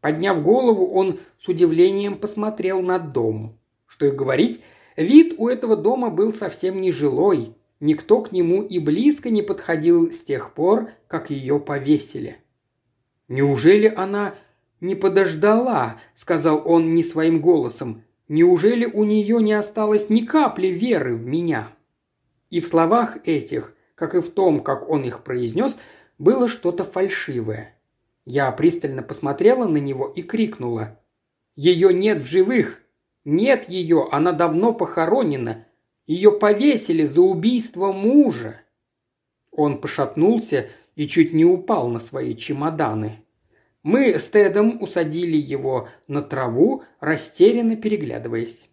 [0.00, 3.58] Подняв голову, он с удивлением посмотрел на дом.
[3.86, 4.60] Что и говорить,
[4.98, 7.54] Вид у этого дома был совсем не жилой.
[7.78, 12.38] Никто к нему и близко не подходил с тех пор, как ее повесили.
[13.28, 14.34] «Неужели она
[14.80, 18.02] не подождала?»– сказал он не своим голосом.
[18.26, 21.68] «Неужели у нее не осталось ни капли веры в меня?»
[22.50, 25.76] И в словах этих, как и в том, как он их произнес,
[26.18, 27.74] было что-то фальшивое.
[28.24, 31.00] Я пристально посмотрела на него и крикнула.
[31.56, 32.80] Ее нет в живых.
[33.24, 35.66] Нет ее, она давно похоронена.
[36.06, 38.60] Ее повесили за убийство мужа».
[39.50, 43.24] Он пошатнулся и чуть не упал на свои чемоданы.
[43.82, 48.68] Мы с Тедом усадили его на траву, растерянно переглядываясь.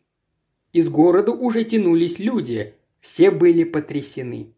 [0.73, 4.55] Из города уже тянулись люди, все были потрясены.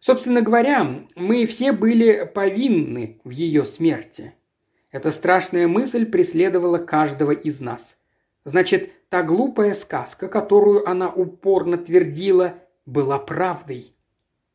[0.00, 4.34] Собственно говоря, мы все были повинны в ее смерти.
[4.90, 7.96] Эта страшная мысль преследовала каждого из нас.
[8.44, 13.92] Значит, та глупая сказка, которую она упорно твердила, была правдой.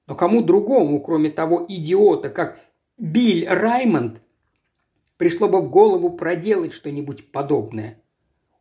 [0.07, 2.59] Но кому другому, кроме того идиота, как
[2.97, 4.21] Биль Раймонд,
[5.17, 8.01] пришло бы в голову проделать что-нибудь подобное?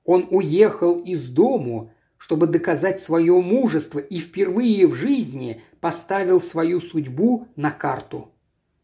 [0.05, 7.49] Он уехал из дому, чтобы доказать свое мужество и впервые в жизни поставил свою судьбу
[7.57, 8.31] на карту.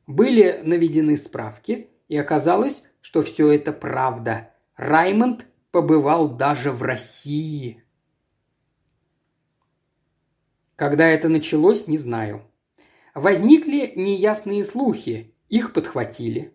[0.06, 4.54] Были наведены справки, и оказалось, что все это правда.
[4.76, 7.84] Раймонд побывал даже в России.
[10.74, 12.40] Когда это началось, не знаю.
[13.14, 16.54] Возникли неясные слухи, их подхватили.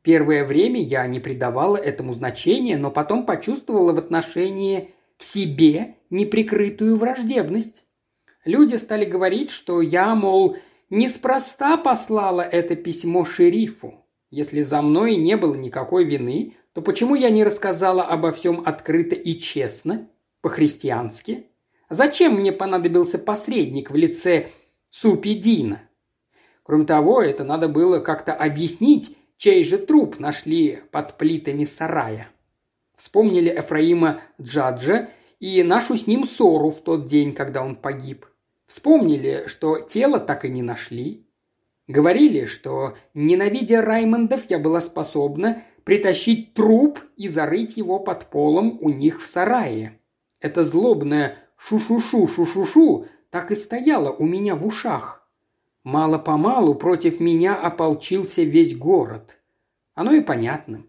[0.00, 6.96] Первое время я не придавала этому значения, но потом почувствовала в отношении к себе неприкрытую
[6.96, 7.84] враждебность.
[8.44, 10.56] Люди стали говорить, что я, мол,
[10.90, 14.04] неспроста послала это письмо шерифу.
[14.30, 19.14] Если за мной не было никакой вины, то почему я не рассказала обо всем открыто
[19.14, 20.08] и честно,
[20.40, 21.46] по-христиански?
[21.90, 24.48] Зачем мне понадобился посредник в лице
[24.90, 25.82] Супидина?
[26.62, 32.28] Кроме того, это надо было как-то объяснить, чей же труп нашли под плитами сарая.
[32.96, 35.10] Вспомнили Эфраима Джаджа
[35.42, 38.26] и нашу с ним ссору в тот день, когда он погиб.
[38.68, 41.26] Вспомнили, что тело так и не нашли.
[41.88, 48.90] Говорили, что, ненавидя Раймондов, я была способна притащить труп и зарыть его под полом у
[48.90, 49.98] них в сарае.
[50.38, 55.28] Это злобное «шу-шу-шу-шу-шу-шу» так и стояло у меня в ушах.
[55.82, 59.38] Мало-помалу против меня ополчился весь город.
[59.94, 60.84] Оно и понятно.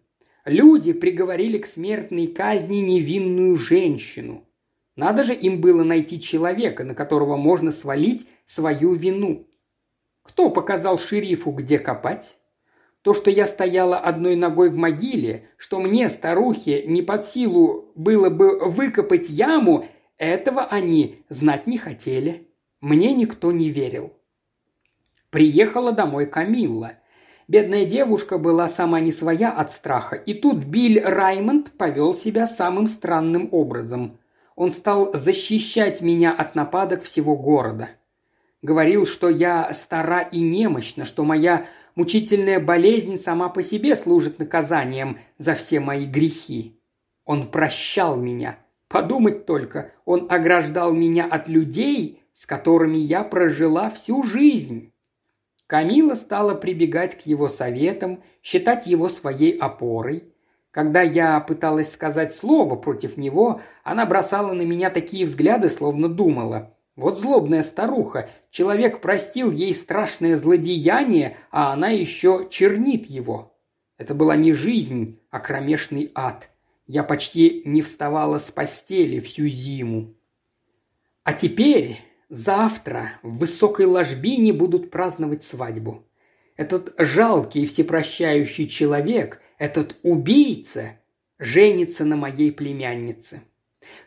[0.45, 4.43] Люди приговорили к смертной казни невинную женщину.
[4.95, 9.47] Надо же им было найти человека, на которого можно свалить свою вину.
[10.21, 12.37] Кто показал шерифу, где копать?
[13.03, 18.29] То, что я стояла одной ногой в могиле, что мне, старухе, не под силу было
[18.29, 19.87] бы выкопать яму,
[20.17, 22.47] этого они знать не хотели.
[22.81, 24.13] Мне никто не верил.
[25.29, 26.93] Приехала домой Камилла.
[27.53, 32.87] Бедная девушка была сама не своя от страха, и тут Билл Раймонд повел себя самым
[32.87, 34.17] странным образом.
[34.55, 37.89] Он стал защищать меня от нападок всего города.
[38.63, 45.19] Говорил, что я стара и немощна, что моя мучительная болезнь сама по себе служит наказанием
[45.37, 46.79] за все мои грехи.
[47.23, 48.57] Он прощал меня.
[48.87, 54.92] Подумать только, он ограждал меня от людей, с которыми я прожила всю жизнь.
[55.67, 60.25] Камила стала прибегать к его советам, считать его своей опорой.
[60.71, 66.75] Когда я пыталась сказать слово против него, она бросала на меня такие взгляды, словно думала.
[66.95, 73.57] Вот злобная старуха, человек простил ей страшное злодеяние, а она еще чернит его.
[73.97, 76.49] Это была не жизнь, а кромешный ад.
[76.85, 80.15] Я почти не вставала с постели всю зиму.
[81.23, 81.99] А теперь
[82.33, 86.03] Завтра в высокой ложбине будут праздновать свадьбу.
[86.57, 90.97] Этот жалкий и всепрощающий человек, этот убийца,
[91.37, 93.43] женится на моей племяннице.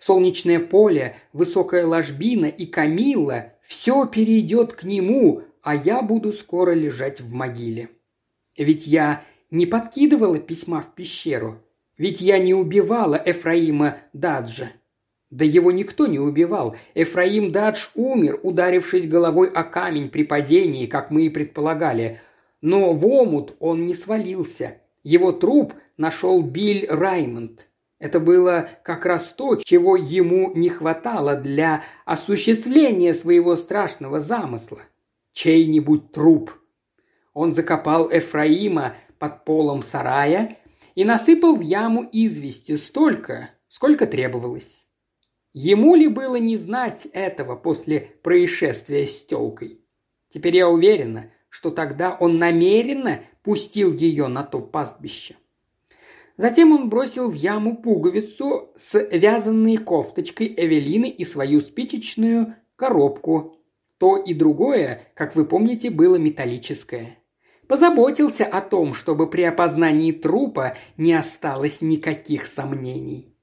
[0.01, 7.20] Солнечное поле, высокая ложбина и Камилла– все перейдет к нему, а я буду скоро лежать
[7.20, 7.91] в могиле.
[8.59, 9.22] Ведь я
[9.53, 11.62] не подкидывала письма в пещеру,
[11.97, 14.72] ведь я не убивала Эфраима Даджа–
[15.31, 16.77] да его никто не убивал.
[16.95, 22.20] Эфраим Дадж умер, ударившись головой о камень при падении, как мы и предполагали.
[22.61, 24.79] Но в омут он не свалился.
[25.03, 27.68] Его труп нашел Билл Раймонд.
[27.99, 34.81] Это было как раз то, чего ему не хватало для осуществления своего страшного замысла.
[35.33, 36.53] Чей-нибудь труп.
[37.33, 40.59] Он закопал Эфраима под полом сарая
[40.95, 44.86] и насыпал в яму извести столько, сколько требовалось.
[45.59, 49.81] Ему ли было не знать этого после происшествия с телкой?
[50.29, 55.37] Теперь я уверена, что тогда он намеренно пустил ее на то пастбище.
[56.37, 63.57] Затем он бросил в яму пуговицу с вязанной кофточкой Эвелины и свою спичечную коробку.
[63.97, 67.17] То и другое, как вы помните, было металлическое.
[67.67, 73.36] Позаботился о том, чтобы при опознании трупа не осталось никаких сомнений.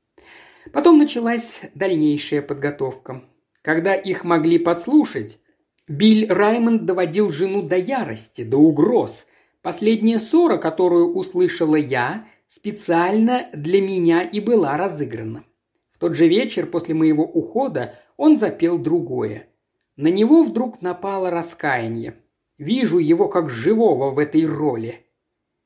[0.71, 3.23] Потом началась дальнейшая подготовка.
[3.61, 5.39] Когда их могли подслушать,
[5.87, 9.25] Биль Раймонд доводил жену до ярости, до угроз.
[9.61, 15.43] Последняя ссора, которую услышала я, специально для меня и была разыграна.
[15.91, 19.47] В тот же вечер после моего ухода он запел другое.
[19.95, 22.15] На него вдруг напало раскаяние.
[22.57, 25.05] Вижу его как живого в этой роли.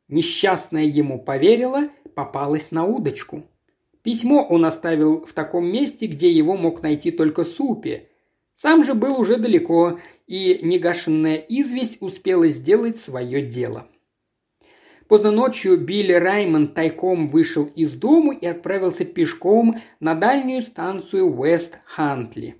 [0.07, 3.43] Несчастная ему поверила, попалась на удочку.
[4.07, 8.03] Письмо он оставил в таком месте, где его мог найти только Супи.
[8.53, 13.89] Сам же был уже далеко, и негашенная известь успела сделать свое дело.
[15.09, 22.53] Поздно ночью Билли Раймонд тайком вышел из дому и отправился пешком на дальнюю станцию Уэст-Хантли.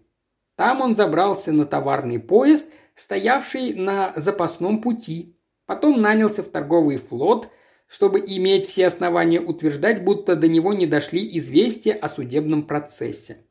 [0.57, 5.37] Там он забрался на товарный поезд, стоявший на запасном пути.
[5.65, 7.47] Потом нанялся в торговый флот,
[7.87, 13.45] чтобы иметь все основания утверждать, будто до него не дошли известия о судебном процессе.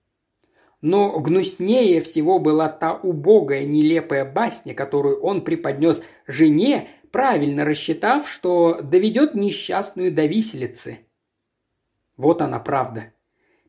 [0.82, 8.80] Но гнуснее всего была та убогая, нелепая басня, которую он преподнес жене правильно рассчитав, что
[8.82, 10.98] доведет несчастную до виселицы.
[12.18, 13.14] Вот она правда.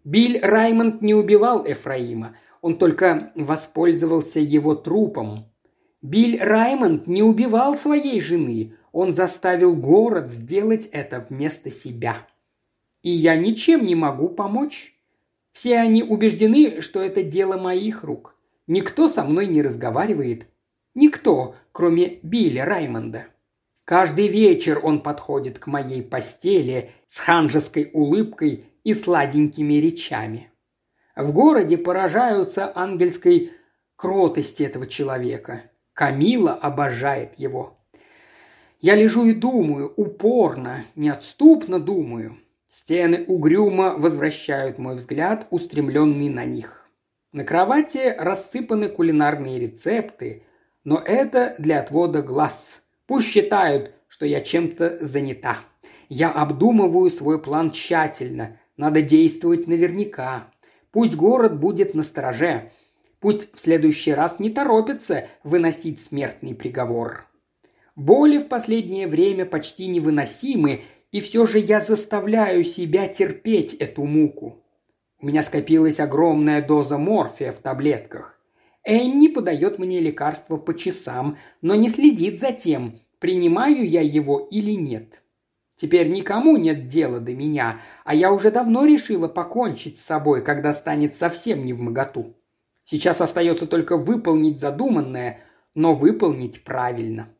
[0.04, 5.50] Биль Раймонд не убивал Эфраима, он только воспользовался его трупом.
[6.02, 12.26] Биль Раймонд не убивал своей жены, он заставил город сделать это вместо себя.
[13.04, 14.96] И я ничем не могу помочь.
[15.52, 18.36] Все они убеждены, что это дело моих рук.
[18.66, 20.48] Никто со мной не разговаривает.
[20.96, 23.28] Никто, кроме Билли Раймонда.
[23.84, 30.50] Каждый вечер он подходит к моей постели с ханжеской улыбкой и сладенькими речами.
[31.16, 33.52] В городе поражаются ангельской
[33.96, 35.70] кротости этого человека.
[35.94, 37.77] Камила обожает его.
[38.80, 42.38] Я лежу и думаю, упорно, неотступно думаю.
[42.70, 46.90] Стены угрюмо возвращают мой взгляд, устремленный на них.
[47.32, 50.44] На кровати рассыпаны кулинарные рецепты,
[50.84, 55.60] но это для отвода глаз– Пусть считают, что я чем-то занята.
[56.10, 58.60] Я обдумываю свой план тщательно.
[58.76, 60.52] Надо действовать наверняка.
[60.92, 62.70] Пусть город будет на стороже.
[63.20, 67.27] Пусть в следующий раз не торопится выносить смертный приговор.
[67.98, 70.82] Боли в последнее время почти невыносимы,
[71.12, 74.64] и все же я заставляю себя терпеть эту муку.
[75.20, 78.40] У меня скопилась огромная доза морфия в таблетках.
[78.84, 84.74] Энни подает мне лекарство по часам, но не следит за тем, принимаю я его или
[84.74, 85.24] нет.
[85.76, 90.72] Теперь никому нет дела до меня, а я уже давно решила покончить с собой, когда
[90.72, 92.36] станет совсем не в моготу.
[92.84, 95.40] Сейчас остается только выполнить задуманное,
[95.74, 97.34] но выполнить правильно.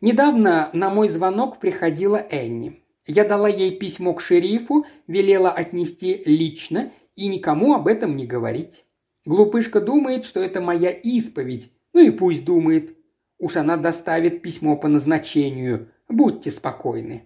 [0.00, 2.80] Недавно на мой звонок приходила Энни.
[3.06, 8.84] Я дала ей письмо к шерифу, велела отнести лично и никому об этом не говорить.
[9.24, 11.70] Глупышка думает, что это моя исповедь.
[11.92, 12.96] Ну и пусть думает.
[13.38, 15.88] Уж она доставит письмо по назначению.
[16.08, 17.24] Будьте спокойны.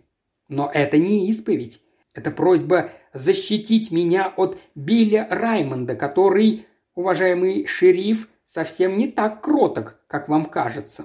[0.49, 1.81] Но это не исповедь.
[2.15, 10.29] Это просьба защитить меня от Билля Раймонда, который, уважаемый шериф, совсем не так кроток, как
[10.29, 11.05] вам кажется.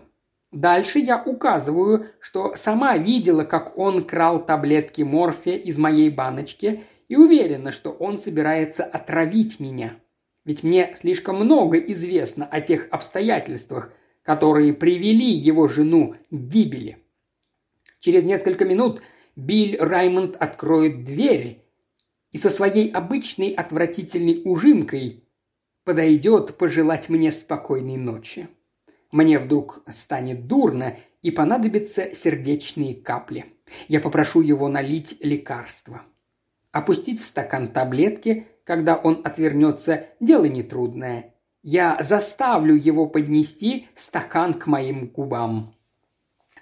[0.54, 7.16] Дальше я указываю, что сама видела, как он крал таблетки морфия из моей баночки и
[7.16, 9.96] уверена, что он собирается отравить меня.
[10.46, 13.92] Ведь мне слишком много известно о тех обстоятельствах,
[14.22, 17.00] которые привели его жену к гибели.
[18.00, 19.02] Через несколько минут
[19.36, 21.64] Билл Раймонд откроет дверь
[22.32, 25.24] и со своей обычной отвратительной ужимкой
[25.84, 28.48] подойдет пожелать мне спокойной ночи.
[29.14, 33.46] Мне вдруг станет дурно и понадобятся сердечные капли.
[33.88, 36.02] Я попрошу его налить лекарство.
[36.72, 41.36] Опустить в стакан таблетки, когда он отвернется, дело нетрудное.
[41.62, 45.76] Я заставлю его поднести стакан к моим губам.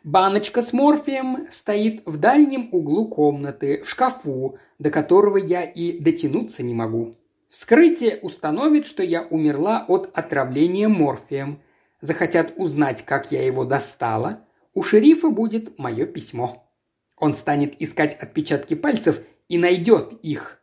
[0.03, 6.63] Баночка с морфием стоит в дальнем углу комнаты, в шкафу, до которого я и дотянуться
[6.63, 7.15] не могу.
[7.49, 11.61] Вскрытие установит, что я умерла от отравления морфием.
[12.01, 14.45] Захотят узнать, как я его достала.
[14.73, 16.67] У шерифа будет мое письмо.
[17.15, 20.61] Он станет искать отпечатки пальцев и найдет их.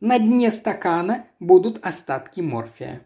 [0.00, 3.02] На дне стакана будут остатки морфия.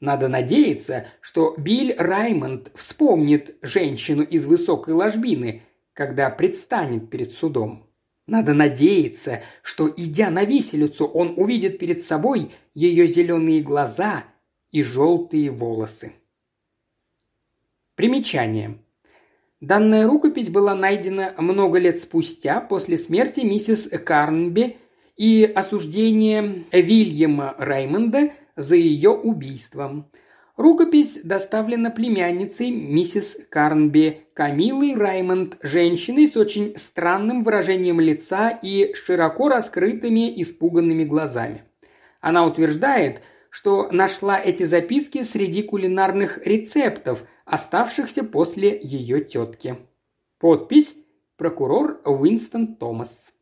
[0.00, 5.62] Надо надеяться, что Билл Раймонд вспомнит женщину из высокой ложбины,
[5.94, 7.88] когда предстанет перед судом.
[8.26, 14.24] Надо надеяться, что, идя на виселицу, он увидит перед собой ее зеленые глаза
[14.70, 16.12] и желтые волосы.
[17.96, 18.78] Примечание.
[19.60, 24.76] Данная рукопись была найдена много лет спустя после смерти миссис Карнби
[25.16, 30.10] и осуждение Вильяма Раймонда за ее убийством.
[30.56, 39.48] Рукопись доставлена племянницей миссис Карнби Камилой Раймонд, женщиной с очень странным выражением лица и широко
[39.48, 41.62] раскрытыми испуганными глазами.
[42.20, 43.20] Она утверждает,
[43.50, 49.76] что нашла эти записки среди кулинарных рецептов, оставшихся после ее тетки.
[50.38, 50.96] Подпись
[51.36, 53.33] «Прокурор Уинстон Томас».